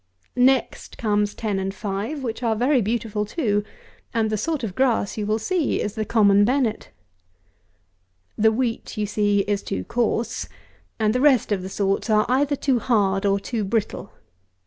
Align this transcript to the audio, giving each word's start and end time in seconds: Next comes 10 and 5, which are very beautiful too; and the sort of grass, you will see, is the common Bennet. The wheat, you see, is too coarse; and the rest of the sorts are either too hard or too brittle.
Next 0.35 0.97
comes 0.97 1.35
10 1.35 1.59
and 1.59 1.75
5, 1.75 2.23
which 2.23 2.41
are 2.41 2.55
very 2.55 2.81
beautiful 2.81 3.23
too; 3.23 3.63
and 4.15 4.31
the 4.31 4.35
sort 4.35 4.63
of 4.63 4.73
grass, 4.73 5.15
you 5.15 5.27
will 5.27 5.37
see, 5.37 5.79
is 5.79 5.93
the 5.93 6.05
common 6.05 6.43
Bennet. 6.43 6.89
The 8.35 8.51
wheat, 8.51 8.97
you 8.97 9.05
see, 9.05 9.41
is 9.41 9.61
too 9.61 9.83
coarse; 9.83 10.49
and 10.99 11.13
the 11.13 11.21
rest 11.21 11.51
of 11.51 11.61
the 11.61 11.69
sorts 11.69 12.09
are 12.09 12.25
either 12.27 12.55
too 12.55 12.79
hard 12.79 13.27
or 13.27 13.39
too 13.39 13.63
brittle. 13.63 14.11